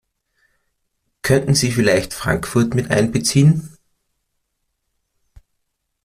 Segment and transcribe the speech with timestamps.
[1.21, 3.77] Könnten Sie vielleicht Frankfurt mit einbeziehen?